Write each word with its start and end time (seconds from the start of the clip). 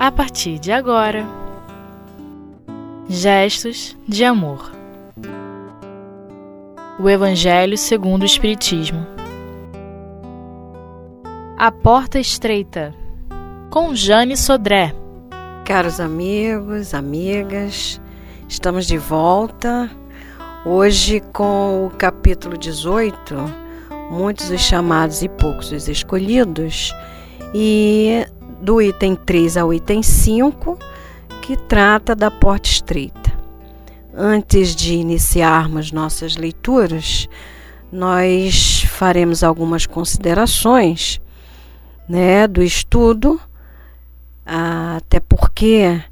a 0.00 0.10
partir 0.10 0.58
de 0.58 0.72
agora. 0.72 1.26
Gestos 3.06 3.94
de 4.08 4.24
amor. 4.24 4.72
O 6.98 7.06
Evangelho 7.06 7.76
segundo 7.76 8.22
o 8.22 8.24
Espiritismo. 8.24 9.06
A 11.58 11.70
Porta 11.70 12.18
Estreita, 12.18 12.94
com 13.68 13.94
Jane 13.94 14.38
Sodré. 14.38 14.94
Caros 15.66 16.00
amigos, 16.00 16.94
amigas, 16.94 18.00
estamos 18.48 18.86
de 18.86 18.96
volta. 18.96 19.90
Hoje 20.64 21.20
com 21.30 21.84
o 21.84 21.90
capítulo 21.90 22.56
18, 22.56 23.34
muitos 24.10 24.48
os 24.50 24.62
chamados 24.62 25.20
e 25.20 25.28
poucos 25.28 25.70
os 25.72 25.88
escolhidos, 25.88 26.90
e 27.54 28.26
do 28.60 28.80
item 28.80 29.14
3 29.14 29.56
ao 29.56 29.72
item 29.72 30.02
5, 30.02 30.78
que 31.42 31.56
trata 31.56 32.14
da 32.14 32.30
porta 32.30 32.68
estreita. 32.68 33.32
Antes 34.14 34.74
de 34.74 34.94
iniciarmos 34.94 35.92
nossas 35.92 36.36
leituras, 36.36 37.28
nós 37.90 38.84
faremos 38.88 39.42
algumas 39.42 39.86
considerações 39.86 41.20
né, 42.08 42.46
do 42.46 42.62
estudo, 42.62 43.40
até 44.44 45.20
porque 45.20 46.02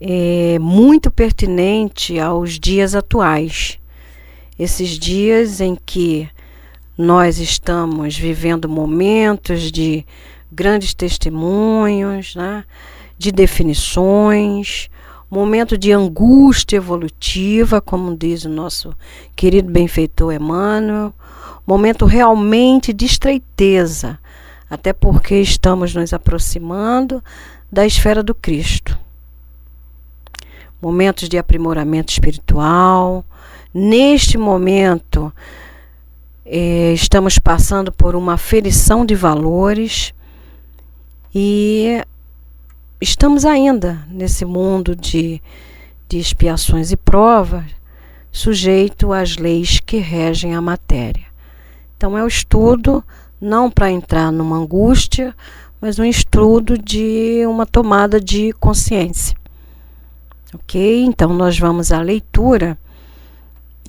é 0.00 0.58
muito 0.58 1.10
pertinente 1.10 2.18
aos 2.18 2.58
dias 2.58 2.94
atuais. 2.94 3.78
Esses 4.58 4.98
dias 4.98 5.60
em 5.60 5.74
que 5.74 6.28
nós 6.96 7.38
estamos 7.38 8.16
vivendo 8.16 8.68
momentos 8.68 9.72
de 9.72 10.04
grandes 10.52 10.94
testemunhos, 10.94 12.34
né? 12.34 12.64
de 13.16 13.30
definições, 13.30 14.88
momento 15.30 15.76
de 15.76 15.92
angústia 15.92 16.78
evolutiva, 16.78 17.80
como 17.80 18.16
diz 18.16 18.44
o 18.44 18.48
nosso 18.48 18.94
querido 19.36 19.70
benfeitor 19.70 20.32
Emmanuel, 20.32 21.12
momento 21.66 22.04
realmente 22.06 22.92
de 22.92 23.04
estreiteza, 23.04 24.18
até 24.68 24.92
porque 24.92 25.36
estamos 25.36 25.94
nos 25.94 26.12
aproximando 26.12 27.22
da 27.70 27.86
esfera 27.86 28.22
do 28.22 28.34
Cristo. 28.34 28.98
Momentos 30.82 31.28
de 31.28 31.36
aprimoramento 31.36 32.10
espiritual. 32.10 33.24
Neste 33.72 34.38
momento, 34.38 35.30
eh, 36.44 36.92
estamos 36.94 37.38
passando 37.38 37.92
por 37.92 38.16
uma 38.16 38.32
aferição 38.32 39.04
de 39.04 39.14
valores 39.14 40.14
e 41.34 42.02
estamos 43.00 43.44
ainda 43.44 44.04
nesse 44.08 44.44
mundo 44.44 44.96
de, 44.96 45.40
de 46.08 46.18
expiações 46.18 46.90
e 46.92 46.96
provas, 46.96 47.64
sujeito 48.32 49.12
às 49.12 49.36
leis 49.36 49.80
que 49.80 49.98
regem 49.98 50.54
a 50.54 50.60
matéria. 50.60 51.26
Então, 51.96 52.16
é 52.16 52.22
o 52.22 52.28
estudo 52.28 53.04
não 53.40 53.70
para 53.70 53.90
entrar 53.90 54.30
numa 54.30 54.56
angústia, 54.56 55.34
mas 55.80 55.98
um 55.98 56.04
estudo 56.04 56.76
de 56.76 57.44
uma 57.46 57.64
tomada 57.64 58.20
de 58.20 58.52
consciência. 58.54 59.36
Ok? 60.54 61.04
Então, 61.04 61.32
nós 61.32 61.58
vamos 61.58 61.92
à 61.92 62.00
leitura 62.00 62.78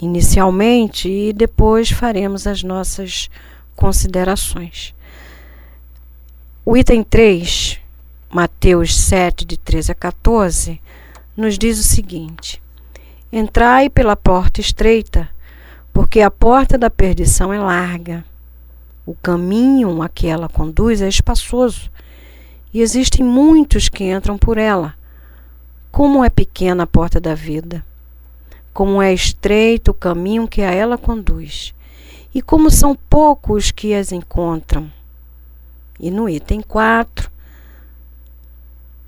inicialmente 0.01 1.09
e 1.09 1.33
depois 1.33 1.91
faremos 1.91 2.47
as 2.47 2.63
nossas 2.63 3.29
considerações. 3.75 4.93
O 6.63 6.77
item 6.77 7.03
3, 7.03 7.79
Mateus 8.29 8.95
7, 8.95 9.45
de 9.45 9.57
13 9.57 9.93
a 9.93 9.95
14, 9.95 10.79
nos 11.35 11.57
diz 11.57 11.79
o 11.79 11.83
seguinte: 11.83 12.61
Entrai 13.33 13.89
pela 13.89 14.15
porta 14.15 14.61
estreita, 14.61 15.27
porque 15.91 16.21
a 16.21 16.29
porta 16.29 16.77
da 16.77 16.87
perdição 16.87 17.51
é 17.51 17.57
larga. 17.57 18.23
O 19.07 19.15
caminho 19.15 20.03
a 20.03 20.07
que 20.07 20.27
ela 20.27 20.47
conduz 20.47 21.01
é 21.01 21.07
espaçoso, 21.07 21.89
e 22.71 22.79
existem 22.79 23.25
muitos 23.25 23.89
que 23.89 24.03
entram 24.03 24.37
por 24.37 24.59
ela. 24.59 24.93
Como 25.91 26.23
é 26.23 26.29
pequena 26.29 26.83
a 26.83 26.87
porta 26.87 27.19
da 27.19 27.33
vida, 27.33 27.83
como 28.71 29.01
é 29.01 29.11
estreito 29.11 29.89
o 29.89 29.95
caminho 29.95 30.47
que 30.47 30.61
a 30.61 30.69
ela 30.69 30.95
conduz, 30.95 31.73
e 32.35 32.39
como 32.39 32.69
são 32.69 32.95
poucos 33.09 33.71
que 33.71 33.95
as 33.95 34.11
encontram. 34.11 35.00
E 36.03 36.09
no 36.09 36.27
item 36.27 36.61
4, 36.61 37.29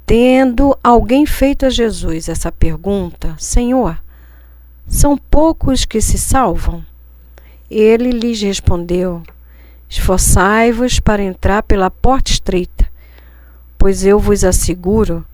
tendo 0.05 0.77
alguém 0.83 1.25
feito 1.25 1.65
a 1.65 1.69
Jesus 1.71 2.29
essa 2.29 2.51
pergunta: 2.51 3.35
Senhor, 3.39 3.99
são 4.87 5.17
poucos 5.17 5.85
que 5.85 5.99
se 5.99 6.19
salvam? 6.19 6.85
Ele 7.67 8.11
lhes 8.11 8.39
respondeu: 8.43 9.23
Esforçai-vos 9.89 10.99
para 10.99 11.23
entrar 11.23 11.63
pela 11.63 11.89
porta 11.89 12.29
estreita, 12.29 12.87
pois 13.75 14.05
eu 14.05 14.19
vos 14.19 14.43
asseguro 14.43 15.25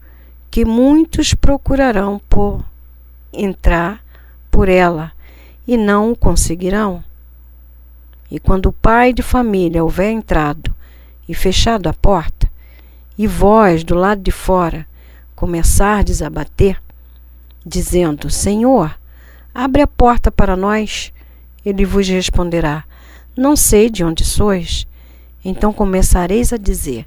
que 0.50 0.64
muitos 0.64 1.34
procurarão 1.34 2.22
por 2.30 2.64
entrar 3.34 4.02
por 4.50 4.70
ela 4.70 5.12
e 5.68 5.76
não 5.76 6.14
o 6.14 6.16
conseguirão. 6.16 7.04
E 8.32 8.40
quando 8.40 8.68
o 8.68 8.72
pai 8.72 9.12
de 9.12 9.22
família 9.22 9.84
houver 9.84 10.10
entrado 10.10 10.79
e 11.30 11.36
fechado 11.36 11.88
a 11.88 11.94
porta, 11.94 12.50
e 13.16 13.28
vós, 13.28 13.84
do 13.84 13.94
lado 13.94 14.20
de 14.20 14.32
fora, 14.32 14.88
começardes 15.36 16.24
a 16.24 16.30
bater, 16.30 16.82
dizendo: 17.64 18.32
Senhor, 18.32 19.00
abre 19.54 19.84
a 19.84 19.88
porta 19.88 20.32
para 20.32 20.58
nós, 20.58 21.14
ele 21.64 21.86
vos 21.86 22.08
responderá: 22.08 22.84
Não 23.38 23.56
sei 23.56 23.92
de 23.92 24.04
onde 24.04 24.26
sois. 24.26 24.88
Então 25.46 25.72
começareis 25.72 26.52
a 26.52 26.58
dizer: 26.58 27.06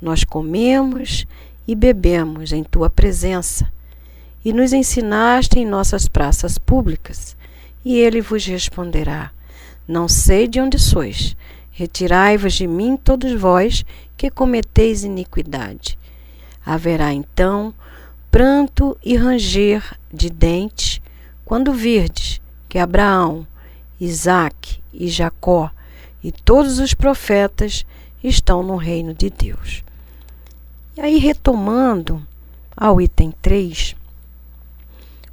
Nós 0.00 0.24
comemos 0.24 1.24
e 1.66 1.76
bebemos 1.76 2.52
em 2.52 2.64
tua 2.64 2.90
presença, 2.90 3.70
e 4.44 4.52
nos 4.52 4.72
ensinaste 4.72 5.60
em 5.60 5.64
nossas 5.64 6.08
praças 6.08 6.58
públicas. 6.58 7.36
E 7.84 7.96
ele 7.96 8.20
vos 8.20 8.44
responderá: 8.44 9.30
Não 9.86 10.08
sei 10.08 10.48
de 10.48 10.60
onde 10.60 10.80
sois. 10.80 11.36
Retirai-vos 11.72 12.52
de 12.52 12.66
mim, 12.66 12.96
todos 12.96 13.32
vós 13.32 13.84
que 14.16 14.30
cometeis 14.30 15.02
iniquidade. 15.04 15.98
Haverá 16.64 17.12
então 17.12 17.74
pranto 18.30 18.96
e 19.02 19.16
ranger 19.16 19.98
de 20.12 20.30
dentes 20.30 21.00
quando 21.44 21.72
virdes 21.72 22.40
que 22.68 22.78
Abraão, 22.78 23.46
Isaque 24.00 24.80
e 24.92 25.08
Jacó 25.08 25.70
e 26.22 26.30
todos 26.30 26.78
os 26.78 26.94
profetas 26.94 27.84
estão 28.22 28.62
no 28.62 28.76
reino 28.76 29.12
de 29.12 29.28
Deus. 29.28 29.82
E 30.96 31.00
aí, 31.00 31.18
retomando 31.18 32.24
ao 32.76 33.00
item 33.00 33.32
3, 33.42 33.96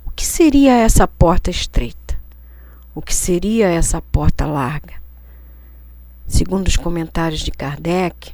o 0.06 0.12
que 0.12 0.26
seria 0.26 0.74
essa 0.74 1.08
porta 1.08 1.50
estreita? 1.50 2.20
O 2.96 3.02
que 3.02 3.14
seria 3.14 3.68
essa 3.68 4.02
porta 4.02 4.46
larga? 4.46 4.94
Segundo 6.30 6.68
os 6.68 6.78
comentários 6.78 7.42
de 7.42 7.50
Kardec, 7.50 8.34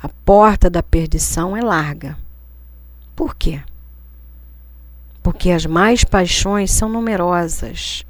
a 0.00 0.08
porta 0.08 0.70
da 0.70 0.84
perdição 0.84 1.56
é 1.56 1.60
larga. 1.60 2.16
Por 3.16 3.34
quê? 3.34 3.60
Porque 5.20 5.50
as 5.50 5.66
mais 5.66 6.04
paixões 6.04 6.70
são 6.70 6.88
numerosas. 6.88 8.06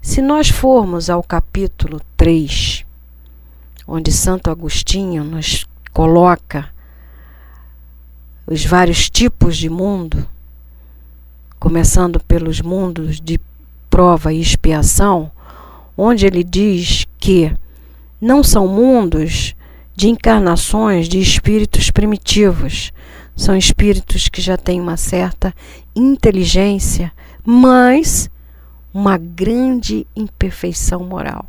Se 0.00 0.22
nós 0.22 0.48
formos 0.48 1.10
ao 1.10 1.22
capítulo 1.22 2.00
3, 2.16 2.86
onde 3.86 4.10
Santo 4.10 4.50
Agostinho 4.50 5.22
nos 5.22 5.66
coloca 5.92 6.70
os 8.46 8.64
vários 8.64 9.10
tipos 9.10 9.58
de 9.58 9.68
mundo, 9.68 10.26
começando 11.58 12.18
pelos 12.20 12.62
mundos 12.62 13.20
de 13.20 13.38
prova 13.90 14.32
e 14.32 14.40
expiação, 14.40 15.30
onde 15.96 16.26
ele 16.26 16.42
diz 16.42 17.06
que 17.18 17.54
não 18.20 18.42
são 18.42 18.66
mundos 18.68 19.54
de 19.94 20.08
encarnações 20.08 21.08
de 21.08 21.18
espíritos 21.18 21.90
primitivos, 21.90 22.92
são 23.36 23.56
espíritos 23.56 24.28
que 24.28 24.40
já 24.40 24.56
têm 24.56 24.80
uma 24.80 24.96
certa 24.96 25.54
inteligência, 25.94 27.12
mas 27.44 28.30
uma 28.92 29.16
grande 29.16 30.06
imperfeição 30.14 31.04
moral. 31.04 31.46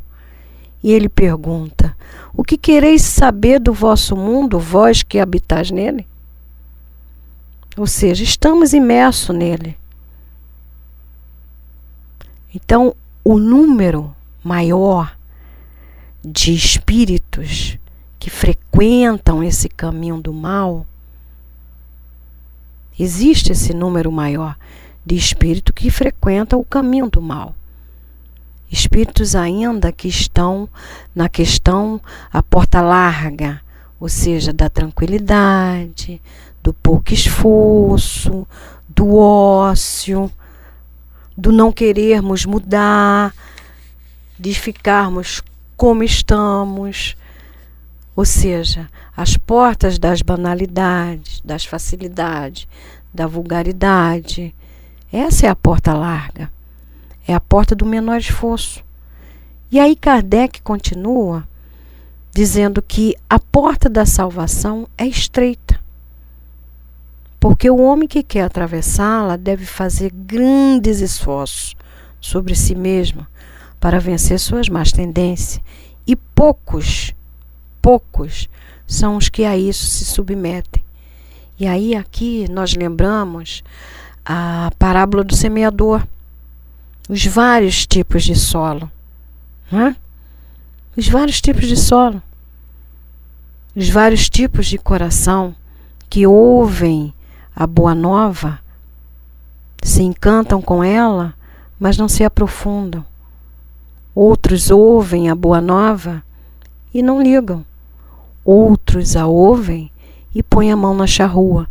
E 0.83 0.91
ele 0.91 1.09
pergunta: 1.09 1.95
O 2.33 2.43
que 2.43 2.57
quereis 2.57 3.01
saber 3.01 3.59
do 3.59 3.73
vosso 3.73 4.15
mundo, 4.15 4.59
vós 4.59 5.03
que 5.03 5.19
habitais 5.19 5.69
nele? 5.69 6.07
Ou 7.77 7.87
seja, 7.87 8.23
estamos 8.23 8.73
imersos 8.73 9.35
nele. 9.35 9.77
Então, 12.53 12.93
o 13.23 13.37
número 13.37 14.13
maior 14.43 15.17
de 16.23 16.53
espíritos 16.53 17.77
que 18.19 18.29
frequentam 18.29 19.43
esse 19.43 19.67
caminho 19.67 20.21
do 20.21 20.33
mal 20.33 20.85
Existe 23.01 23.51
esse 23.51 23.73
número 23.73 24.11
maior 24.11 24.55
de 25.03 25.15
espírito 25.15 25.73
que 25.73 25.89
frequenta 25.89 26.55
o 26.55 26.63
caminho 26.63 27.09
do 27.09 27.19
mal. 27.19 27.55
Espíritos 28.71 29.35
ainda 29.35 29.91
que 29.91 30.07
estão 30.07 30.69
na 31.15 31.27
questão 31.27 31.99
a 32.31 32.43
porta 32.43 32.79
larga, 32.79 33.59
ou 33.99 34.07
seja, 34.07 34.53
da 34.53 34.69
tranquilidade, 34.69 36.21
do 36.61 36.75
pouco 36.75 37.11
esforço, 37.11 38.47
do 38.87 39.15
ócio, 39.15 40.31
do 41.35 41.51
não 41.51 41.71
querermos 41.71 42.45
mudar, 42.45 43.33
de 44.41 44.55
ficarmos 44.55 45.43
como 45.77 46.03
estamos. 46.03 47.15
Ou 48.15 48.25
seja, 48.25 48.89
as 49.15 49.37
portas 49.37 49.99
das 49.99 50.23
banalidades, 50.23 51.41
das 51.45 51.63
facilidades, 51.63 52.67
da 53.13 53.27
vulgaridade. 53.27 54.53
Essa 55.13 55.45
é 55.45 55.49
a 55.49 55.55
porta 55.55 55.93
larga. 55.93 56.51
É 57.27 57.35
a 57.35 57.39
porta 57.39 57.75
do 57.75 57.85
menor 57.85 58.17
esforço. 58.17 58.83
E 59.71 59.79
aí 59.79 59.95
Kardec 59.95 60.61
continua 60.61 61.47
dizendo 62.33 62.81
que 62.81 63.15
a 63.29 63.37
porta 63.37 63.87
da 63.87 64.05
salvação 64.07 64.87
é 64.97 65.05
estreita. 65.05 65.79
Porque 67.39 67.69
o 67.69 67.79
homem 67.79 68.07
que 68.07 68.23
quer 68.23 68.43
atravessá-la 68.43 69.35
deve 69.35 69.65
fazer 69.65 70.11
grandes 70.11 70.99
esforços 70.99 71.75
sobre 72.19 72.55
si 72.55 72.73
mesmo 72.73 73.27
para 73.81 73.99
vencer 73.99 74.39
suas 74.39 74.69
más 74.69 74.91
tendências. 74.91 75.59
E 76.07 76.15
poucos, 76.15 77.13
poucos 77.81 78.47
são 78.85 79.17
os 79.17 79.27
que 79.27 79.43
a 79.43 79.57
isso 79.57 79.85
se 79.85 80.05
submetem. 80.05 80.83
E 81.59 81.67
aí 81.67 81.95
aqui 81.95 82.47
nós 82.49 82.75
lembramos 82.75 83.63
a 84.23 84.71
parábola 84.77 85.23
do 85.23 85.35
semeador, 85.35 86.07
os 87.09 87.25
vários 87.25 87.85
tipos 87.87 88.23
de 88.23 88.35
solo, 88.35 88.89
né? 89.71 89.95
os 90.95 91.07
vários 91.07 91.41
tipos 91.41 91.67
de 91.67 91.75
solo, 91.75 92.21
os 93.75 93.89
vários 93.89 94.29
tipos 94.29 94.67
de 94.67 94.77
coração 94.77 95.55
que 96.09 96.27
ouvem 96.27 97.13
a 97.55 97.65
boa 97.65 97.95
nova, 97.95 98.59
se 99.81 100.03
encantam 100.03 100.61
com 100.61 100.83
ela, 100.83 101.33
mas 101.79 101.97
não 101.97 102.07
se 102.07 102.23
aprofundam. 102.23 103.10
Outros 104.13 104.69
ouvem 104.69 105.29
a 105.29 105.35
boa 105.35 105.61
nova 105.61 106.23
e 106.93 107.01
não 107.01 107.21
ligam. 107.21 107.65
Outros 108.43 109.15
a 109.15 109.25
ouvem 109.25 109.91
e 110.33 110.43
põem 110.43 110.71
a 110.71 110.75
mão 110.75 110.93
na 110.93 111.07
charrua. 111.07 111.67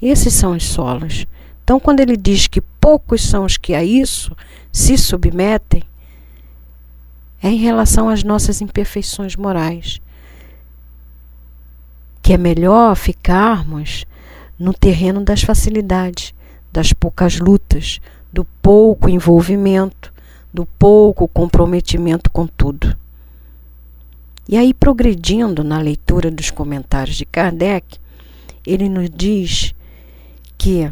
Esses 0.00 0.34
são 0.34 0.52
os 0.52 0.64
solos. 0.64 1.26
Então, 1.64 1.80
quando 1.80 2.00
ele 2.00 2.16
diz 2.16 2.46
que 2.46 2.60
poucos 2.60 3.22
são 3.22 3.44
os 3.44 3.56
que 3.56 3.74
a 3.74 3.82
isso 3.82 4.36
se 4.72 4.96
submetem, 4.96 5.82
é 7.42 7.48
em 7.48 7.58
relação 7.58 8.08
às 8.08 8.22
nossas 8.22 8.60
imperfeições 8.60 9.36
morais. 9.36 10.00
Que 12.22 12.32
é 12.34 12.38
melhor 12.38 12.96
ficarmos 12.96 14.04
no 14.58 14.74
terreno 14.74 15.24
das 15.24 15.42
facilidades, 15.42 16.34
das 16.72 16.92
poucas 16.92 17.38
lutas, 17.38 18.00
do 18.32 18.44
pouco 18.44 19.08
envolvimento, 19.08 20.12
do 20.52 20.64
pouco 20.64 21.28
comprometimento 21.28 22.30
com 22.30 22.46
tudo. 22.46 22.96
E 24.48 24.56
aí, 24.56 24.72
progredindo 24.72 25.62
na 25.62 25.78
leitura 25.78 26.30
dos 26.30 26.50
comentários 26.50 27.16
de 27.16 27.26
Kardec, 27.26 27.98
ele 28.66 28.88
nos 28.88 29.10
diz 29.10 29.74
que 30.56 30.90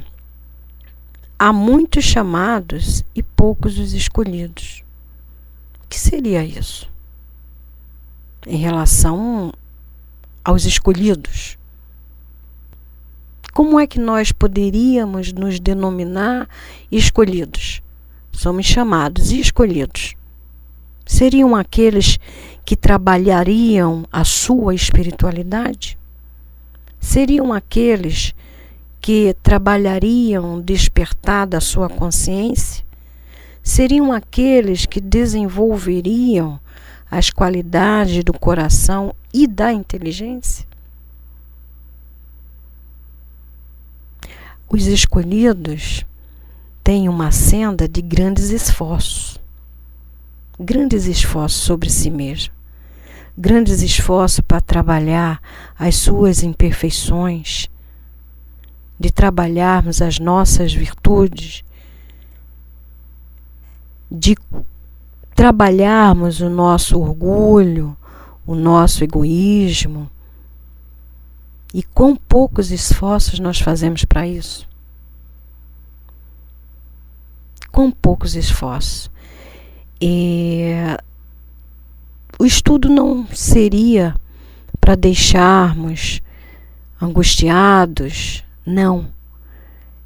há 1.38 1.52
muitos 1.52 2.04
chamados 2.04 3.02
e 3.14 3.22
poucos 3.22 3.78
os 3.78 3.92
escolhidos. 3.92 4.84
O 5.84 5.88
que 5.88 5.98
seria 5.98 6.44
isso? 6.44 6.90
Em 8.46 8.56
relação 8.56 9.52
aos 10.44 10.64
escolhidos. 10.64 11.58
Como 13.52 13.80
é 13.80 13.86
que 13.86 13.98
nós 13.98 14.32
poderíamos 14.32 15.32
nos 15.32 15.58
denominar 15.58 16.46
escolhidos? 16.92 17.80
Somos 18.36 18.66
chamados 18.66 19.32
e 19.32 19.40
escolhidos. 19.40 20.14
Seriam 21.06 21.56
aqueles 21.56 22.18
que 22.66 22.76
trabalhariam 22.76 24.04
a 24.12 24.24
sua 24.24 24.74
espiritualidade? 24.74 25.98
Seriam 27.00 27.50
aqueles 27.50 28.34
que 29.00 29.34
trabalhariam 29.42 30.60
despertar 30.60 31.46
da 31.46 31.62
sua 31.62 31.88
consciência? 31.88 32.84
Seriam 33.62 34.12
aqueles 34.12 34.84
que 34.84 35.00
desenvolveriam 35.00 36.60
as 37.10 37.30
qualidades 37.30 38.22
do 38.22 38.34
coração 38.34 39.14
e 39.32 39.46
da 39.46 39.72
inteligência? 39.72 40.66
Os 44.68 44.86
escolhidos 44.86 46.04
têm 46.86 47.08
uma 47.08 47.32
senda 47.32 47.88
de 47.88 48.00
grandes 48.00 48.50
esforços. 48.50 49.40
Grandes 50.56 51.06
esforços 51.06 51.60
sobre 51.60 51.90
si 51.90 52.08
mesmo. 52.08 52.54
Grandes 53.36 53.82
esforços 53.82 54.38
para 54.38 54.60
trabalhar 54.60 55.42
as 55.76 55.96
suas 55.96 56.44
imperfeições, 56.44 57.68
de 59.00 59.10
trabalharmos 59.10 60.00
as 60.00 60.20
nossas 60.20 60.72
virtudes, 60.72 61.64
de 64.08 64.36
trabalharmos 65.34 66.40
o 66.40 66.48
nosso 66.48 67.00
orgulho, 67.00 67.96
o 68.46 68.54
nosso 68.54 69.02
egoísmo, 69.02 70.08
e 71.74 71.82
quão 71.82 72.14
poucos 72.14 72.70
esforços 72.70 73.40
nós 73.40 73.58
fazemos 73.58 74.04
para 74.04 74.24
isso? 74.24 74.68
Quão 77.76 77.90
poucos 77.90 78.34
esforços. 78.34 79.10
E 80.00 80.70
o 82.38 82.46
estudo 82.46 82.88
não 82.88 83.26
seria 83.34 84.16
para 84.80 84.94
deixarmos 84.94 86.22
angustiados, 86.98 88.42
não. 88.64 89.08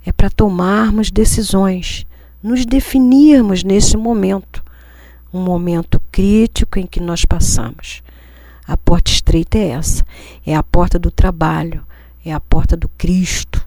É 0.05 0.11
para 0.11 0.29
tomarmos 0.29 1.13
decisões, 1.13 2.05
nos 2.43 2.67
definirmos 2.67 3.63
nesse 3.63 3.97
momento, 3.97 4.65
um 5.33 5.41
momento 5.41 6.03
crítico 6.11 6.77
em 6.77 6.89
que 6.89 6.99
nós 6.99 7.25
passamos. 7.25 8.03
A 8.67 8.77
porta 8.77 9.13
estreita 9.13 9.59
é 9.59 9.69
essa. 9.69 10.05
É 10.45 10.57
a 10.57 10.63
porta 10.65 10.99
do 10.99 11.13
trabalho, 11.13 11.87
é 12.27 12.33
a 12.33 12.41
porta 12.41 12.77
do 12.77 12.89
Cristo. 12.89 13.65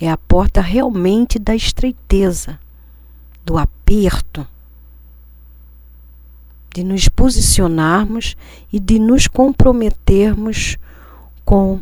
É 0.00 0.10
a 0.10 0.16
porta 0.16 0.60
realmente 0.60 1.38
da 1.38 1.54
estreiteza, 1.54 2.58
do 3.48 3.56
aperto, 3.56 4.46
de 6.74 6.84
nos 6.84 7.08
posicionarmos 7.08 8.36
e 8.70 8.78
de 8.78 8.98
nos 8.98 9.26
comprometermos 9.26 10.76
com 11.46 11.80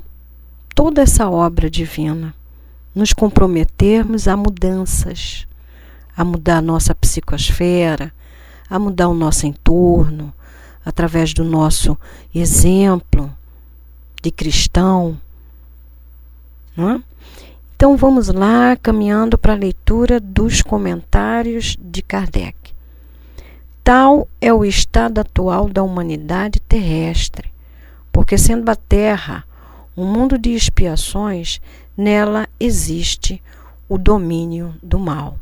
toda 0.76 1.02
essa 1.02 1.28
obra 1.28 1.68
divina. 1.68 2.32
Nos 2.94 3.12
comprometermos 3.12 4.28
a 4.28 4.36
mudanças, 4.36 5.44
a 6.16 6.24
mudar 6.24 6.58
a 6.58 6.62
nossa 6.62 6.94
psicosfera, 6.94 8.14
a 8.70 8.78
mudar 8.78 9.08
o 9.08 9.14
nosso 9.14 9.44
entorno, 9.44 10.32
através 10.84 11.34
do 11.34 11.42
nosso 11.42 11.98
exemplo 12.32 13.28
de 14.22 14.30
cristão. 14.30 15.20
É? 16.78 17.00
Então 17.76 17.94
vamos 17.94 18.28
lá, 18.28 18.74
caminhando 18.74 19.36
para 19.36 19.52
a 19.52 19.56
leitura 19.56 20.18
dos 20.18 20.62
comentários 20.62 21.76
de 21.78 22.00
Kardec. 22.00 22.56
Tal 23.84 24.26
é 24.40 24.50
o 24.50 24.64
estado 24.64 25.20
atual 25.20 25.68
da 25.68 25.82
humanidade 25.82 26.58
terrestre, 26.58 27.52
porque 28.10 28.38
sendo 28.38 28.70
a 28.70 28.74
Terra 28.74 29.44
um 29.94 30.06
mundo 30.06 30.38
de 30.38 30.52
expiações, 30.52 31.60
nela 31.94 32.48
existe 32.58 33.42
o 33.86 33.98
domínio 33.98 34.74
do 34.82 34.98
mal. 34.98 35.38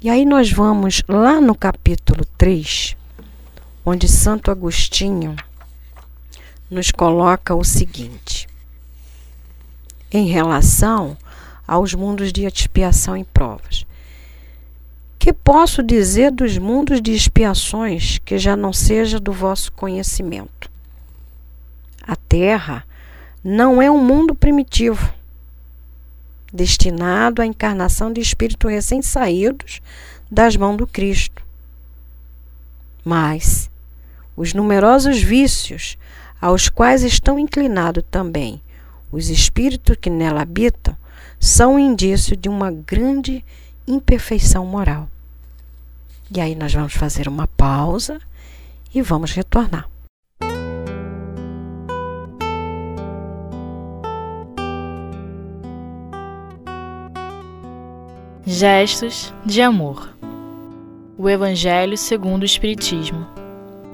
E 0.00 0.10
aí 0.10 0.24
nós 0.24 0.50
vamos 0.50 1.04
lá 1.06 1.40
no 1.40 1.54
capítulo 1.54 2.24
3, 2.36 2.96
onde 3.86 4.08
Santo 4.08 4.50
Agostinho 4.50 5.36
nos 6.68 6.90
coloca 6.90 7.54
o 7.54 7.62
seguinte: 7.62 8.48
em 10.12 10.26
relação 10.26 11.16
aos 11.66 11.94
mundos 11.94 12.32
de 12.32 12.44
expiação 12.44 13.16
e 13.16 13.24
provas. 13.24 13.86
Que 15.18 15.32
posso 15.32 15.82
dizer 15.82 16.30
dos 16.32 16.58
mundos 16.58 17.00
de 17.00 17.12
expiações 17.12 18.18
que 18.18 18.36
já 18.38 18.56
não 18.56 18.72
seja 18.72 19.18
do 19.20 19.32
vosso 19.32 19.72
conhecimento? 19.72 20.70
A 22.06 22.16
Terra 22.16 22.84
não 23.42 23.80
é 23.80 23.90
um 23.90 24.04
mundo 24.04 24.34
primitivo. 24.34 25.14
destinado 26.52 27.40
à 27.40 27.46
encarnação 27.46 28.12
de 28.12 28.20
espíritos 28.20 28.70
recém-saídos 28.70 29.80
das 30.30 30.54
mãos 30.54 30.76
do 30.76 30.86
Cristo. 30.86 31.42
Mas 33.02 33.70
os 34.36 34.52
numerosos 34.52 35.22
vícios 35.22 35.96
aos 36.38 36.68
quais 36.68 37.04
estão 37.04 37.38
inclinados 37.38 38.04
também 38.10 38.60
os 39.12 39.28
espíritos 39.28 39.96
que 40.00 40.08
nela 40.08 40.42
habitam 40.42 40.96
são 41.38 41.74
um 41.74 41.78
indício 41.78 42.34
de 42.34 42.48
uma 42.48 42.70
grande 42.70 43.44
imperfeição 43.86 44.64
moral. 44.64 45.08
E 46.34 46.40
aí 46.40 46.54
nós 46.54 46.72
vamos 46.72 46.94
fazer 46.94 47.28
uma 47.28 47.46
pausa 47.46 48.18
e 48.94 49.02
vamos 49.02 49.32
retornar. 49.32 49.88
Gestos 58.46 59.32
de 59.44 59.60
amor. 59.60 60.16
O 61.18 61.28
Evangelho 61.28 61.96
segundo 61.96 62.42
o 62.42 62.46
Espiritismo. 62.46 63.26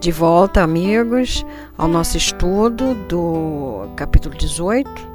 De 0.01 0.13
volta, 0.13 0.63
amigos, 0.63 1.45
ao 1.77 1.89
nosso 1.89 2.17
estudo 2.17 2.95
do 3.09 3.89
capítulo 3.97 4.37
18. 4.37 5.08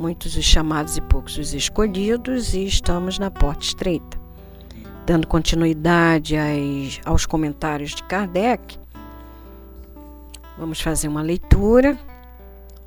Muitos 0.00 0.34
os 0.34 0.46
chamados 0.46 0.96
e 0.96 1.00
poucos 1.02 1.36
os 1.36 1.52
escolhidos, 1.52 2.54
e 2.54 2.64
estamos 2.64 3.18
na 3.18 3.30
porta 3.30 3.62
estreita. 3.62 4.18
Dando 5.04 5.26
continuidade 5.26 6.38
às, 6.38 6.98
aos 7.04 7.26
comentários 7.26 7.94
de 7.94 8.02
Kardec, 8.04 8.78
vamos 10.56 10.80
fazer 10.80 11.06
uma 11.06 11.20
leitura 11.20 11.98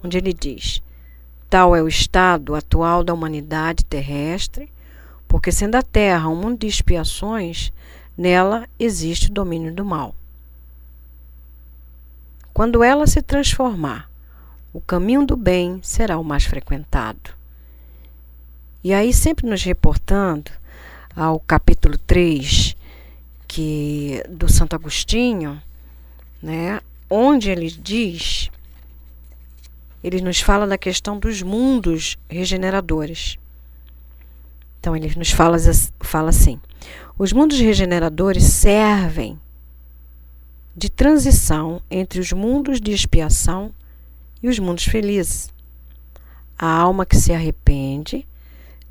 onde 0.04 0.18
ele 0.18 0.34
diz: 0.34 0.82
Tal 1.52 1.76
é 1.76 1.84
o 1.84 1.88
estado 1.88 2.56
atual 2.56 3.04
da 3.04 3.14
humanidade 3.14 3.86
terrestre, 3.86 4.72
porque 5.28 5.52
sendo 5.52 5.76
a 5.76 5.84
Terra 5.84 6.30
um 6.30 6.36
mundo 6.36 6.62
de 6.62 6.66
expiações, 6.66 7.72
nela 8.18 8.68
existe 8.80 9.30
o 9.30 9.34
domínio 9.34 9.72
do 9.72 9.86
mal. 9.86 10.16
Quando 12.52 12.84
ela 12.84 13.06
se 13.06 13.22
transformar, 13.22 14.10
o 14.74 14.82
caminho 14.82 15.24
do 15.26 15.38
bem 15.38 15.80
será 15.84 16.18
o 16.18 16.24
mais 16.24 16.46
frequentado. 16.46 17.36
E 18.84 18.92
aí, 18.92 19.14
sempre 19.14 19.48
nos 19.48 19.64
reportando 19.64 20.52
ao 21.16 21.40
capítulo 21.40 21.98
3 21.98 22.76
que, 23.48 24.24
do 24.28 24.52
Santo 24.52 24.76
Agostinho, 24.76 25.62
né, 26.42 26.82
onde 27.08 27.52
ele 27.52 27.70
diz, 27.70 28.50
ele 30.04 30.22
nos 30.22 30.42
fala 30.42 30.66
da 30.66 30.78
questão 30.78 31.20
dos 31.20 31.44
mundos 31.44 32.18
regeneradores. 32.28 33.38
Então, 34.80 34.96
ele 34.96 35.14
nos 35.16 35.30
fala, 35.30 35.58
fala 36.02 36.30
assim: 36.30 36.60
os 37.18 37.32
mundos 37.32 37.60
regeneradores 37.60 38.44
servem 38.46 39.40
de 40.76 40.90
transição 40.90 41.80
entre 41.92 42.20
os 42.20 42.34
mundos 42.34 42.82
de 42.82 42.92
expiação 42.92 43.72
e 44.44 44.50
os 44.50 44.60
mundos 44.60 44.84
felizes. 44.84 45.52
A 46.60 46.68
alma 46.68 47.06
que 47.06 47.16
se 47.16 47.32
arrepende, 47.34 48.28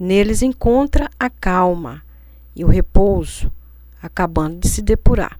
neles 0.00 0.42
encontra 0.42 1.11
a 1.21 1.28
calma 1.28 2.02
e 2.56 2.64
o 2.64 2.68
repouso, 2.68 3.52
acabando 4.02 4.59
de 4.59 4.68
se 4.68 4.80
depurar. 4.80 5.38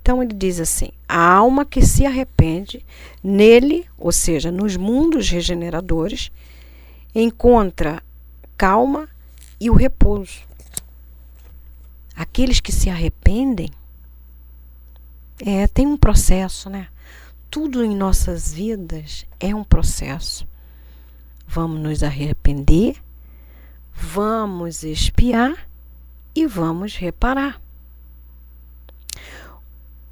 Então 0.00 0.22
ele 0.22 0.34
diz 0.34 0.60
assim: 0.60 0.90
a 1.08 1.18
alma 1.18 1.64
que 1.64 1.84
se 1.84 2.06
arrepende, 2.06 2.84
nele, 3.22 3.86
ou 3.98 4.12
seja, 4.12 4.52
nos 4.52 4.76
mundos 4.76 5.28
regeneradores, 5.28 6.30
encontra 7.14 8.02
calma 8.56 9.08
e 9.58 9.70
o 9.70 9.74
repouso. 9.74 10.42
Aqueles 12.14 12.60
que 12.60 12.70
se 12.70 12.88
arrependem, 12.88 13.70
é, 15.46 15.66
tem 15.66 15.86
um 15.86 15.96
processo, 15.96 16.70
né? 16.70 16.88
Tudo 17.50 17.84
em 17.84 17.94
nossas 17.94 18.54
vidas 18.54 19.26
é 19.38 19.54
um 19.54 19.62
processo. 19.62 20.46
Vamos 21.46 21.78
nos 21.78 22.02
arrepender, 22.02 22.96
vamos 23.94 24.82
espiar 24.82 25.68
e 26.34 26.46
vamos 26.46 26.96
reparar. 26.96 27.60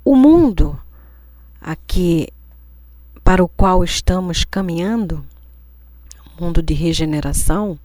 O 0.05 0.15
mundo 0.15 0.79
aqui 1.59 2.29
para 3.25 3.43
o 3.43 3.49
qual 3.49 3.83
estamos 3.83 4.45
caminhando, 4.45 5.25
mundo 6.39 6.63
de 6.63 6.75
regeneração, 6.75 7.79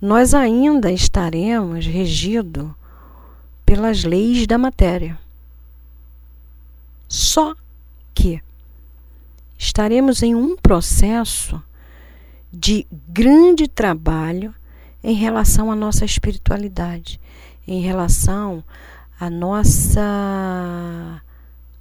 nós 0.00 0.32
ainda 0.32 0.92
estaremos 0.92 1.86
regidos 1.86 2.70
pelas 3.66 4.04
leis 4.04 4.46
da 4.46 4.56
matéria. 4.56 5.18
Só 7.12 7.54
que 8.14 8.40
estaremos 9.58 10.22
em 10.22 10.34
um 10.34 10.56
processo 10.56 11.62
de 12.50 12.86
grande 13.06 13.68
trabalho 13.68 14.54
em 15.04 15.12
relação 15.12 15.70
à 15.70 15.76
nossa 15.76 16.06
espiritualidade, 16.06 17.20
em 17.68 17.82
relação 17.82 18.64
à 19.20 19.28
nossa 19.28 20.00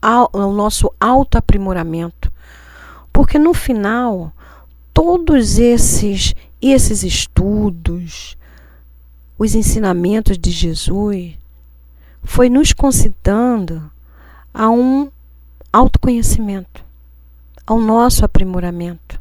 ao, 0.02 0.30
nosso 0.52 0.94
autoaprimoramento. 1.00 2.30
Porque 3.14 3.40
no 3.40 3.54
final, 3.54 4.34
todos 4.94 5.58
esses 5.58 6.36
esses 6.62 7.04
estudos, 7.04 8.36
os 9.40 9.56
ensinamentos 9.56 10.38
de 10.38 10.52
Jesus, 10.52 11.38
foi 12.22 12.50
nos 12.50 12.74
concitando 12.74 13.90
a 14.54 14.70
um 14.70 15.10
autoconhecimento, 15.72 16.84
ao 17.66 17.80
nosso 17.80 18.26
aprimoramento, 18.26 19.20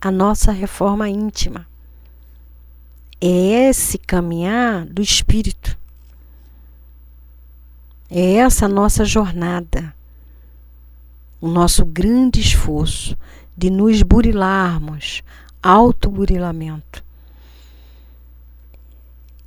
à 0.00 0.10
nossa 0.10 0.52
reforma 0.52 1.08
íntima. 1.08 1.66
É 3.20 3.68
esse 3.68 3.98
caminhar 3.98 4.86
do 4.86 5.02
espírito. 5.02 5.76
É 8.10 8.34
essa 8.36 8.66
nossa 8.66 9.04
jornada, 9.04 9.94
o 11.40 11.48
nosso 11.48 11.84
grande 11.84 12.40
esforço 12.40 13.16
de 13.56 13.70
nos 13.70 14.02
burilarmos, 14.02 15.22
autoburilamento 15.62 17.04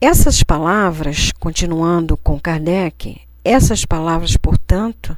essas 0.06 0.44
palavras, 0.44 1.32
continuando 1.40 2.18
com 2.18 2.38
Kardec, 2.38 3.22
essas 3.42 3.86
palavras, 3.86 4.36
portanto, 4.36 5.18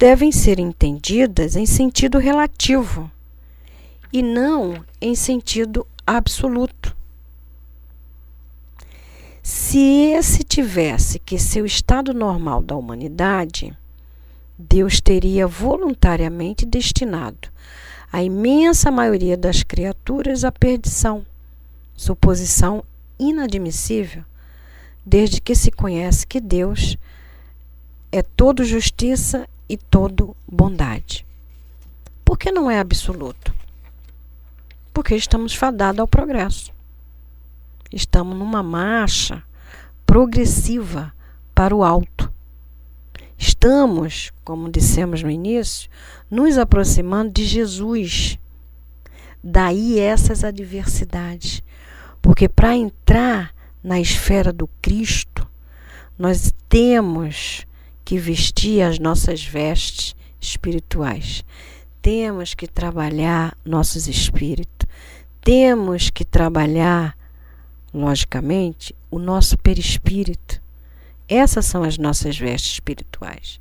devem 0.00 0.32
ser 0.32 0.58
entendidas 0.58 1.56
em 1.56 1.66
sentido 1.66 2.16
relativo 2.16 3.10
e 4.10 4.22
não 4.22 4.82
em 4.98 5.14
sentido 5.14 5.86
absoluto. 6.06 6.96
Se 9.42 9.78
esse 10.14 10.42
tivesse 10.42 11.18
que 11.18 11.38
ser 11.38 11.60
o 11.60 11.66
estado 11.66 12.14
normal 12.14 12.62
da 12.62 12.74
humanidade, 12.76 13.76
Deus 14.58 15.02
teria 15.02 15.46
voluntariamente 15.46 16.64
destinado 16.64 17.50
a 18.10 18.22
imensa 18.22 18.90
maioria 18.90 19.36
das 19.36 19.62
criaturas 19.62 20.44
à 20.44 20.50
perdição, 20.50 21.26
suposição 21.94 22.82
inadmissível, 23.18 24.24
desde 25.04 25.42
que 25.42 25.54
se 25.54 25.70
conhece 25.70 26.26
que 26.26 26.40
Deus 26.40 26.96
é 28.10 28.22
todo 28.22 28.64
justiça 28.64 29.46
e 29.70 29.76
todo 29.76 30.36
bondade. 30.48 31.24
Por 32.24 32.36
que 32.36 32.50
não 32.50 32.68
é 32.68 32.80
absoluto? 32.80 33.54
Porque 34.92 35.14
estamos 35.14 35.54
fadados 35.54 36.00
ao 36.00 36.08
progresso. 36.08 36.72
Estamos 37.92 38.36
numa 38.36 38.64
marcha 38.64 39.44
progressiva 40.04 41.14
para 41.54 41.74
o 41.74 41.84
alto. 41.84 42.32
Estamos, 43.38 44.32
como 44.42 44.68
dissemos 44.68 45.22
no 45.22 45.30
início, 45.30 45.88
nos 46.28 46.58
aproximando 46.58 47.30
de 47.30 47.44
Jesus. 47.44 48.40
Daí 49.40 50.00
essas 50.00 50.42
adversidades, 50.42 51.62
porque 52.20 52.48
para 52.48 52.76
entrar 52.76 53.54
na 53.84 54.00
esfera 54.00 54.52
do 54.52 54.68
Cristo, 54.82 55.48
nós 56.18 56.52
temos 56.68 57.64
que 58.10 58.18
vestir 58.18 58.82
as 58.82 58.98
nossas 58.98 59.44
vestes 59.44 60.16
espirituais. 60.40 61.44
Temos 62.02 62.54
que 62.54 62.66
trabalhar 62.66 63.56
nossos 63.64 64.08
espíritos. 64.08 64.88
Temos 65.40 66.10
que 66.10 66.24
trabalhar, 66.24 67.16
logicamente, 67.94 68.96
o 69.12 69.20
nosso 69.20 69.56
perispírito. 69.56 70.60
Essas 71.28 71.66
são 71.66 71.84
as 71.84 71.98
nossas 71.98 72.36
vestes 72.36 72.72
espirituais. 72.72 73.60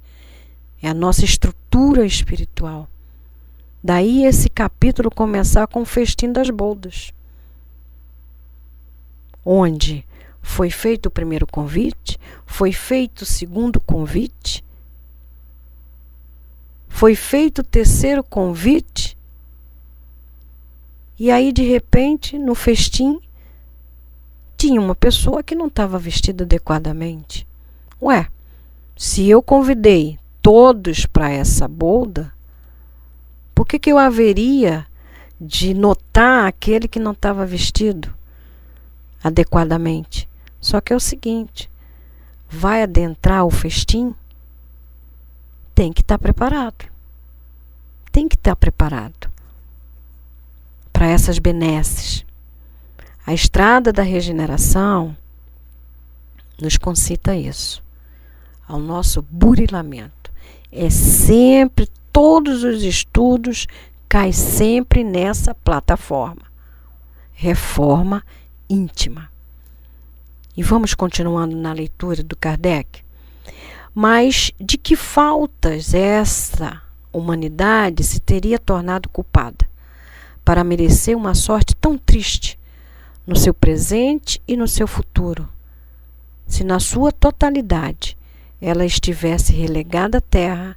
É 0.81 0.89
a 0.89 0.95
nossa 0.95 1.23
estrutura 1.23 2.03
espiritual. 2.03 2.89
Daí 3.83 4.25
esse 4.25 4.49
capítulo 4.49 5.11
começar 5.11 5.67
com 5.67 5.83
o 5.83 5.85
festim 5.85 6.31
das 6.31 6.49
boldas, 6.49 7.13
onde 9.45 10.03
foi 10.49 10.71
feito 10.71 11.05
o 11.05 11.11
primeiro 11.11 11.45
convite, 11.45 12.19
foi 12.45 12.73
feito 12.73 13.21
o 13.21 13.25
segundo 13.25 13.79
convite, 13.79 14.65
foi 16.89 17.13
feito 17.15 17.59
o 17.59 17.63
terceiro 17.63 18.23
convite, 18.23 19.15
e 21.19 21.29
aí 21.29 21.53
de 21.53 21.61
repente, 21.61 22.37
no 22.37 22.55
festim, 22.55 23.21
tinha 24.57 24.81
uma 24.81 24.95
pessoa 24.95 25.43
que 25.43 25.53
não 25.53 25.67
estava 25.67 25.99
vestida 25.99 26.43
adequadamente. 26.43 27.47
Ué, 28.01 28.27
se 28.97 29.29
eu 29.29 29.43
convidei 29.43 30.17
todos 30.41 31.05
para 31.05 31.29
essa 31.29 31.67
bolda, 31.67 32.33
por 33.53 33.67
que, 33.67 33.77
que 33.77 33.91
eu 33.91 33.99
haveria 33.99 34.85
de 35.39 35.75
notar 35.75 36.47
aquele 36.47 36.87
que 36.87 36.99
não 36.99 37.11
estava 37.11 37.45
vestido 37.45 38.11
adequadamente? 39.23 40.28
Só 40.59 40.81
que 40.81 40.93
é 40.93 40.95
o 40.95 40.99
seguinte: 40.99 41.69
vai 42.49 42.83
adentrar 42.83 43.45
o 43.45 43.51
festim, 43.51 44.13
tem 45.73 45.93
que 45.93 46.01
estar 46.01 46.17
tá 46.17 46.21
preparado. 46.21 46.85
Tem 48.11 48.27
que 48.27 48.35
estar 48.35 48.51
tá 48.51 48.55
preparado 48.55 49.29
para 50.91 51.07
essas 51.07 51.39
benesses. 51.39 52.25
A 53.25 53.33
estrada 53.33 53.93
da 53.93 54.03
regeneração 54.03 55.15
nos 56.61 56.77
concita 56.77 57.35
isso, 57.35 57.81
ao 58.67 58.79
nosso 58.79 59.21
burilamento. 59.21 60.31
É 60.71 60.89
sempre 60.89 61.87
todos 62.11 62.63
os 62.63 62.83
estudos 62.83 63.67
cai 64.09 64.33
sempre 64.33 65.03
nessa 65.03 65.53
plataforma. 65.53 66.43
Reforma 67.31 68.23
íntima. 68.69 69.29
E 70.59 70.61
vamos 70.61 70.93
continuando 70.93 71.55
na 71.55 71.71
leitura 71.71 72.21
do 72.21 72.35
Kardec. 72.35 73.01
Mas 73.95 74.51
de 74.59 74.77
que 74.77 74.93
faltas 74.93 75.93
essa 75.93 76.81
humanidade 77.13 78.03
se 78.03 78.19
teria 78.19 78.59
tornado 78.59 79.07
culpada 79.07 79.65
para 80.43 80.61
merecer 80.61 81.15
uma 81.15 81.33
sorte 81.33 81.73
tão 81.77 81.97
triste 81.97 82.59
no 83.25 83.37
seu 83.37 83.53
presente 83.53 84.41
e 84.45 84.57
no 84.57 84.67
seu 84.67 84.85
futuro, 84.85 85.47
se 86.45 86.65
na 86.65 86.77
sua 86.77 87.13
totalidade 87.13 88.17
ela 88.59 88.85
estivesse 88.85 89.53
relegada 89.53 90.17
à 90.17 90.21
terra 90.21 90.75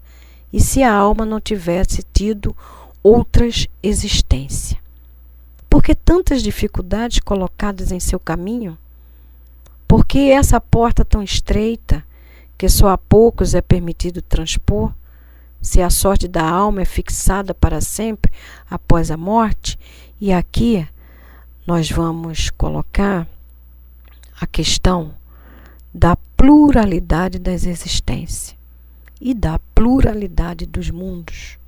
e 0.53 0.61
se 0.61 0.85
a 0.85 0.95
alma 0.95 1.27
não 1.27 1.41
tivesse 1.41 2.05
tido 2.15 2.57
outras 3.03 3.67
existências. 3.83 4.81
Por 5.69 5.83
que 5.83 5.93
tantas 5.93 6.41
dificuldades 6.41 7.19
colocadas 7.19 7.91
em 7.91 7.99
seu 7.99 8.21
caminho? 8.21 8.79
Por 9.93 10.07
que 10.07 10.31
essa 10.31 10.59
porta 10.59 11.05
tão 11.05 11.23
estreita, 11.23 12.03
que 12.57 12.67
só 12.67 12.89
a 12.89 12.97
poucos 12.97 13.55
é 13.55 13.61
permitido 13.61 14.23
transpor? 14.23 14.91
Se 15.61 15.83
a 15.83 15.91
sorte 15.91 16.27
da 16.27 16.49
alma 16.49 16.81
é 16.81 16.85
fixada 16.87 17.53
para 17.53 17.79
sempre 17.83 18.33
após 18.71 19.11
a 19.11 19.19
morte, 19.19 19.79
e 20.19 20.33
aqui 20.33 20.89
nós 21.67 21.91
vamos 21.91 22.49
colocar 22.49 23.29
a 24.41 24.47
questão 24.47 25.15
da 25.93 26.17
pluralidade 26.39 27.39
das 27.39 27.67
existências 27.67 28.57
e 29.21 29.35
da 29.35 29.59
pluralidade 29.75 30.65
dos 30.65 30.89
mundos. 30.89 31.59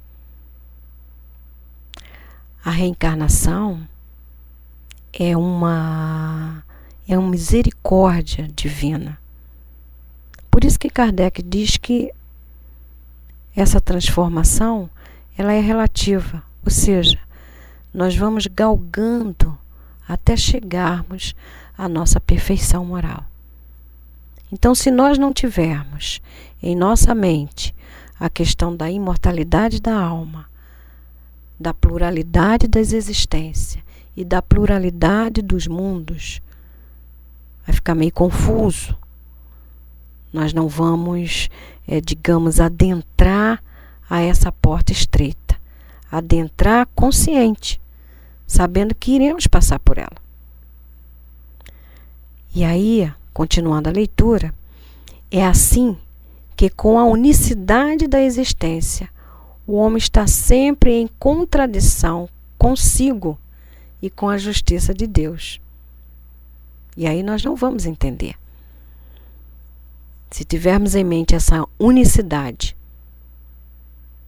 A 2.64 2.70
reencarnação 2.70 3.86
é 5.12 5.36
uma 5.36 6.64
é 7.08 7.18
uma 7.18 7.28
misericórdia 7.28 8.48
divina. 8.54 9.18
Por 10.50 10.64
isso 10.64 10.78
que 10.78 10.88
Kardec 10.88 11.42
diz 11.42 11.76
que 11.76 12.12
essa 13.54 13.80
transformação 13.80 14.88
ela 15.36 15.52
é 15.52 15.60
relativa, 15.60 16.42
ou 16.64 16.70
seja, 16.70 17.18
nós 17.92 18.16
vamos 18.16 18.46
galgando 18.46 19.56
até 20.08 20.36
chegarmos 20.36 21.34
à 21.76 21.88
nossa 21.88 22.20
perfeição 22.20 22.84
moral. 22.84 23.24
Então, 24.52 24.74
se 24.74 24.90
nós 24.90 25.18
não 25.18 25.32
tivermos 25.32 26.20
em 26.62 26.76
nossa 26.76 27.14
mente 27.14 27.74
a 28.18 28.28
questão 28.28 28.74
da 28.74 28.90
imortalidade 28.90 29.80
da 29.80 29.98
alma, 29.98 30.46
da 31.58 31.74
pluralidade 31.74 32.68
das 32.68 32.92
existências 32.92 33.82
e 34.16 34.24
da 34.24 34.40
pluralidade 34.40 35.42
dos 35.42 35.66
mundos, 35.66 36.40
vai 37.66 37.74
ficar 37.74 37.94
meio 37.94 38.12
confuso. 38.12 38.96
Nós 40.32 40.52
não 40.52 40.68
vamos, 40.68 41.48
é, 41.86 42.00
digamos, 42.00 42.60
adentrar 42.60 43.62
a 44.08 44.20
essa 44.20 44.50
porta 44.50 44.92
estreita, 44.92 45.56
adentrar 46.10 46.88
consciente, 46.94 47.80
sabendo 48.46 48.94
que 48.94 49.12
iremos 49.12 49.46
passar 49.46 49.78
por 49.78 49.98
ela. 49.98 50.16
E 52.54 52.64
aí, 52.64 53.10
continuando 53.32 53.88
a 53.88 53.92
leitura, 53.92 54.54
é 55.30 55.44
assim 55.44 55.96
que, 56.56 56.68
com 56.68 56.98
a 56.98 57.04
unicidade 57.04 58.06
da 58.06 58.20
existência, 58.20 59.08
o 59.66 59.74
homem 59.74 59.98
está 59.98 60.26
sempre 60.26 60.92
em 60.92 61.08
contradição 61.18 62.28
consigo 62.58 63.38
e 64.00 64.10
com 64.10 64.28
a 64.28 64.38
justiça 64.38 64.92
de 64.92 65.06
Deus. 65.06 65.60
E 66.96 67.06
aí 67.06 67.22
nós 67.22 67.42
não 67.44 67.56
vamos 67.56 67.86
entender. 67.86 68.36
Se 70.30 70.44
tivermos 70.44 70.94
em 70.94 71.04
mente 71.04 71.34
essa 71.34 71.64
unicidade, 71.78 72.76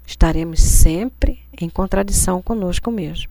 estaremos 0.06 0.62
sempre 0.62 1.40
em 1.60 1.68
contradição 1.68 2.40
conosco 2.40 2.90
mesmo. 2.90 3.28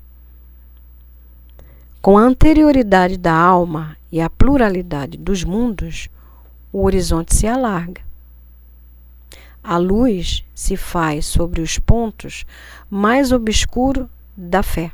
Com 2.02 2.18
a 2.18 2.22
anterioridade 2.22 3.18
da 3.18 3.34
alma 3.34 3.98
e 4.12 4.22
a 4.22 4.30
pluralidade 4.30 5.18
dos 5.18 5.44
mundos, 5.44 6.10
o 6.72 6.84
horizonte 6.84 7.34
se 7.34 7.48
alarga. 7.48 8.02
A 9.64 9.78
luz 9.78 10.44
se 10.54 10.78
faz 10.78 11.26
sobre 11.26 11.62
os 11.62 11.80
pontos 11.80 12.46
mais 12.90 13.32
obscuros 13.32 14.08
da 14.38 14.62
fé. 14.62 14.92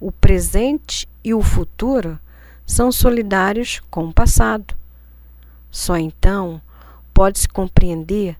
O 0.00 0.10
presente 0.10 1.06
e 1.22 1.32
o 1.32 1.42
futuro 1.42 2.18
são 2.66 2.90
solidários 2.90 3.80
com 3.90 4.06
o 4.06 4.12
passado. 4.12 4.74
Só 5.70 5.96
então 5.96 6.60
pode-se 7.14 7.48
compreender 7.48 8.36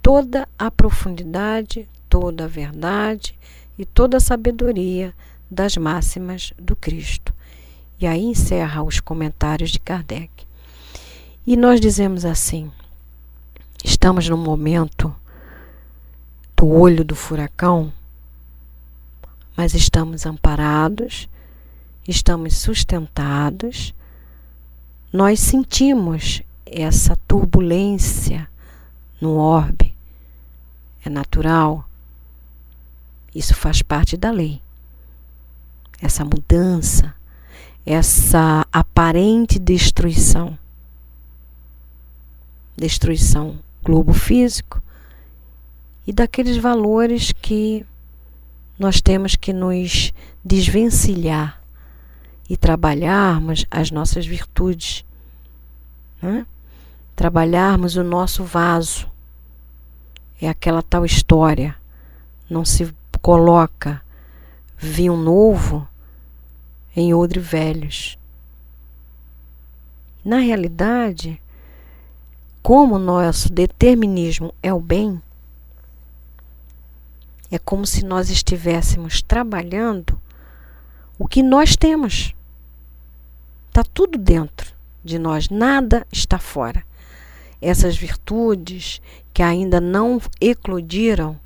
toda 0.00 0.48
a 0.58 0.70
profundidade, 0.70 1.88
toda 2.08 2.44
a 2.44 2.48
verdade 2.48 3.38
e 3.78 3.84
toda 3.84 4.16
a 4.16 4.20
sabedoria 4.20 5.14
das 5.50 5.76
máximas 5.76 6.52
do 6.58 6.74
Cristo. 6.74 7.32
E 8.00 8.06
aí 8.06 8.24
encerra 8.24 8.82
os 8.82 8.98
comentários 8.98 9.70
de 9.70 9.78
Kardec. 9.78 10.30
E 11.46 11.56
nós 11.56 11.80
dizemos 11.80 12.24
assim: 12.24 12.70
estamos 13.84 14.28
no 14.28 14.36
momento 14.36 15.14
do 16.56 16.68
olho 16.68 17.04
do 17.04 17.14
furacão, 17.14 17.92
mas 19.56 19.74
estamos 19.74 20.26
amparados, 20.26 21.28
estamos 22.06 22.56
sustentados, 22.56 23.94
nós 25.12 25.40
sentimos 25.40 26.42
essa 26.66 27.16
turbulência 27.28 28.48
no 29.20 29.36
orbe, 29.36 29.94
é 31.04 31.10
natural, 31.10 31.88
isso 33.34 33.54
faz 33.54 33.82
parte 33.82 34.16
da 34.16 34.30
lei. 34.30 34.60
Essa 36.00 36.24
mudança, 36.24 37.14
essa 37.86 38.66
aparente 38.72 39.58
destruição. 39.58 40.58
Destruição 42.76 43.58
globo 43.84 44.12
físico 44.12 44.82
e 46.06 46.12
daqueles 46.12 46.56
valores 46.56 47.32
que 47.32 47.84
nós 48.78 49.00
temos 49.00 49.36
que 49.36 49.52
nos 49.52 50.12
desvencilhar 50.44 51.61
e 52.52 52.56
trabalharmos 52.58 53.64
as 53.70 53.90
nossas 53.90 54.26
virtudes, 54.26 55.06
né? 56.20 56.46
trabalharmos 57.16 57.96
o 57.96 58.04
nosso 58.04 58.44
vaso. 58.44 59.10
É 60.38 60.50
aquela 60.50 60.82
tal 60.82 61.06
história. 61.06 61.74
Não 62.50 62.62
se 62.62 62.94
coloca 63.22 64.02
vinho 64.76 65.16
novo 65.16 65.88
em 66.94 67.14
odre 67.14 67.40
velhos. 67.40 68.18
Na 70.22 70.36
realidade, 70.36 71.40
como 72.62 72.98
nosso 72.98 73.50
determinismo 73.50 74.52
é 74.62 74.74
o 74.74 74.78
bem, 74.78 75.22
É 77.50 77.58
como 77.58 77.86
se 77.86 78.04
nós 78.04 78.28
estivéssemos 78.28 79.22
trabalhando 79.22 80.20
o 81.18 81.26
que 81.26 81.42
nós 81.42 81.76
temos. 81.76 82.34
Está 83.72 83.82
tudo 83.82 84.18
dentro 84.18 84.70
de 85.02 85.18
nós, 85.18 85.48
nada 85.48 86.06
está 86.12 86.38
fora. 86.38 86.84
Essas 87.58 87.96
virtudes 87.96 89.00
que 89.32 89.42
ainda 89.42 89.80
não 89.80 90.20
eclodiram, 90.38 91.40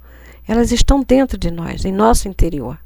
elas 0.44 0.72
estão 0.72 1.04
dentro 1.04 1.38
de 1.38 1.52
nós, 1.52 1.84
em 1.84 1.92
nosso 1.92 2.26
interior. 2.26 2.80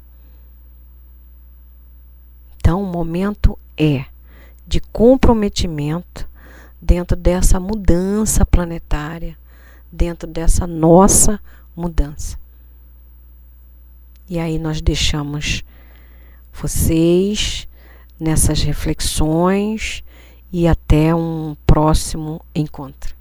Então, 2.57 2.83
o 2.83 2.85
momento 2.85 3.57
é 3.75 4.05
de 4.67 4.79
comprometimento 4.79 6.29
dentro 6.79 7.17
dessa 7.17 7.59
mudança 7.59 8.45
planetária, 8.45 9.35
dentro 9.91 10.29
dessa 10.29 10.67
nossa 10.67 11.39
mudança. 11.75 12.37
E 14.29 14.37
aí 14.37 14.59
nós 14.59 14.81
deixamos 14.81 15.63
vocês 16.53 17.67
nessas 18.21 18.61
reflexões 18.61 20.03
e 20.53 20.67
até 20.67 21.13
um 21.15 21.57
próximo 21.65 22.39
encontro. 22.53 23.15